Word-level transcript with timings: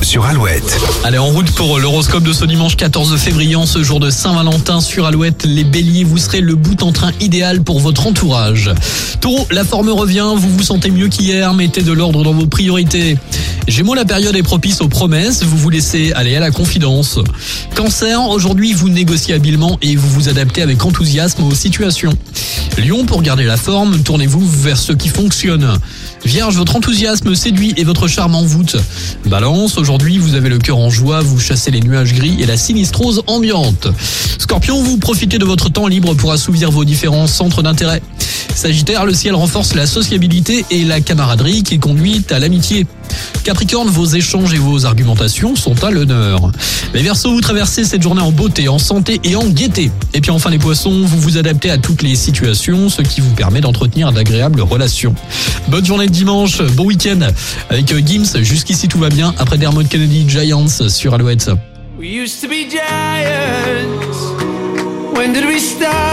Sur 0.00 0.24
Alouette. 0.24 0.78
Allez, 1.04 1.18
en 1.18 1.26
route 1.26 1.50
pour 1.50 1.78
l'horoscope 1.78 2.22
de 2.22 2.32
ce 2.32 2.46
dimanche 2.46 2.76
14 2.76 3.16
février, 3.18 3.56
ce 3.66 3.82
jour 3.82 4.00
de 4.00 4.08
Saint-Valentin 4.08 4.80
sur 4.80 5.04
Alouette. 5.04 5.44
Les 5.44 5.64
béliers, 5.64 6.04
vous 6.04 6.16
serez 6.16 6.40
le 6.40 6.54
bout 6.54 6.82
en 6.82 6.92
train 6.92 7.12
idéal 7.20 7.62
pour 7.62 7.78
votre 7.78 8.06
entourage. 8.06 8.70
Taureau, 9.20 9.46
la 9.50 9.64
forme 9.64 9.90
revient, 9.90 10.32
vous 10.34 10.48
vous 10.48 10.62
sentez 10.62 10.90
mieux 10.90 11.08
qu'hier, 11.08 11.52
mettez 11.52 11.82
de 11.82 11.92
l'ordre 11.92 12.22
dans 12.22 12.32
vos 12.32 12.46
priorités. 12.46 13.18
Gémeaux, 13.68 13.94
la 13.94 14.06
période 14.06 14.34
est 14.34 14.42
propice 14.42 14.80
aux 14.80 14.88
promesses, 14.88 15.42
vous 15.42 15.58
vous 15.58 15.70
laissez 15.70 16.12
aller 16.12 16.34
à 16.36 16.40
la 16.40 16.50
confidence. 16.50 17.18
Cancer, 17.74 18.20
aujourd'hui 18.28 18.72
vous 18.72 18.88
négociez 18.88 19.34
habilement 19.34 19.78
et 19.82 19.94
vous 19.94 20.08
vous 20.08 20.28
adaptez 20.28 20.62
avec 20.62 20.84
enthousiasme 20.84 21.42
aux 21.44 21.54
situations. 21.54 22.12
Lion, 22.78 23.04
pour 23.04 23.22
garder 23.22 23.44
la 23.44 23.56
forme, 23.56 24.02
tournez-vous 24.02 24.46
vers 24.48 24.78
ce 24.78 24.92
qui 24.92 25.08
fonctionne. 25.08 25.78
Vierge, 26.24 26.56
votre 26.56 26.76
enthousiasme 26.76 27.34
séduit 27.34 27.74
et 27.76 27.84
votre 27.84 28.08
charme 28.08 28.34
envoûte. 28.34 28.76
Balance, 29.26 29.76
aujourd'hui 29.78 30.18
vous 30.18 30.34
avez 30.34 30.48
le 30.48 30.58
cœur 30.58 30.78
en 30.78 30.90
joie, 30.90 31.20
vous 31.20 31.38
chassez 31.38 31.70
les 31.70 31.80
nuages 31.80 32.14
gris 32.14 32.36
et 32.40 32.46
la 32.46 32.56
sinistrose 32.56 33.22
ambiante. 33.26 33.88
Scorpion, 34.38 34.82
vous 34.82 34.98
profitez 34.98 35.38
de 35.38 35.44
votre 35.44 35.68
temps 35.68 35.86
libre 35.86 36.14
pour 36.14 36.32
assouvir 36.32 36.70
vos 36.70 36.84
différents 36.84 37.26
centres 37.26 37.62
d'intérêt. 37.62 38.02
Sagittaire, 38.54 39.04
le 39.04 39.14
ciel 39.14 39.34
renforce 39.34 39.74
la 39.74 39.86
sociabilité 39.86 40.64
et 40.70 40.84
la 40.84 41.00
camaraderie 41.00 41.62
qui 41.62 41.78
conduit 41.78 42.24
à 42.30 42.38
l'amitié. 42.38 42.86
Capricorne, 43.44 43.88
vos 43.88 44.06
échanges 44.06 44.54
et 44.54 44.58
vos 44.58 44.86
argumentations 44.86 45.56
sont 45.56 45.82
à 45.84 45.90
l'honneur. 45.90 46.50
Les 46.94 47.02
Verseaux, 47.02 47.32
vous 47.32 47.40
traversez 47.40 47.84
cette 47.84 48.02
journée 48.02 48.20
en 48.20 48.32
beauté, 48.32 48.68
en 48.68 48.78
santé 48.78 49.20
et 49.24 49.36
en 49.36 49.46
gaieté. 49.48 49.90
Et 50.14 50.20
puis 50.20 50.30
enfin 50.30 50.50
les 50.50 50.58
Poissons, 50.58 51.04
vous 51.04 51.20
vous 51.20 51.38
adaptez 51.38 51.70
à 51.70 51.78
toutes 51.78 52.02
les 52.02 52.14
situations, 52.14 52.88
ce 52.88 53.02
qui 53.02 53.20
vous 53.20 53.32
permet 53.34 53.60
d'entretenir 53.60 54.12
d'agréables 54.12 54.60
relations. 54.60 55.14
Bonne 55.68 55.84
journée 55.84 56.06
de 56.06 56.12
dimanche, 56.12 56.62
bon 56.74 56.84
week-end 56.84 57.20
avec 57.68 57.94
Gims. 58.06 58.42
Jusqu'ici 58.42 58.88
tout 58.88 58.98
va 58.98 59.08
bien. 59.08 59.34
Après 59.38 59.58
Dermot 59.58 59.84
Kennedy, 59.84 60.24
Giants 60.28 60.88
sur 60.88 61.14
Alouette. 61.14 61.50
We 61.98 62.08
used 62.08 62.40
to 62.40 62.48
be 62.48 62.68
giants. 62.68 64.34
When 65.14 65.32
did 65.32 65.44
we 65.44 65.60
start? 65.60 66.09